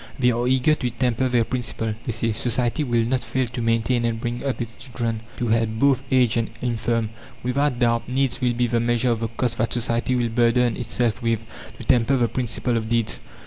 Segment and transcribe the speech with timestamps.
[0.17, 1.93] They are eager to temper their principle.
[2.05, 5.69] They say: "Society will not fail to maintain and bring up its children; to help
[5.77, 7.11] both aged and infirm.
[7.43, 11.21] Without doubt needs will be the measure of the cost that society will burden itself
[11.21, 11.41] with,
[11.77, 13.19] to temper the principle of deeds."